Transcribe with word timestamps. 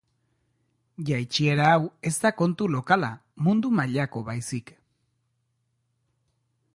Jaitsiera 1.09 1.67
hau 1.73 1.83
ez 2.11 2.13
da 2.23 2.31
kontu 2.39 2.69
lokala 2.77 3.11
mundu 3.49 3.73
mailako 3.81 4.25
baizik. 4.31 4.73